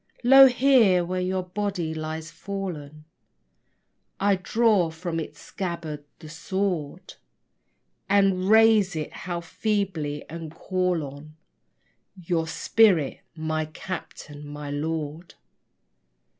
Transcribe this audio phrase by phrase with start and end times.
[0.23, 3.05] Lo here, where your body lies fallen,
[4.19, 7.13] I draw from its scabbard the sword
[8.09, 10.25] And raise it how feebly!
[10.27, 11.35] and call on
[12.19, 15.35] Your spirit, my captain, my lord.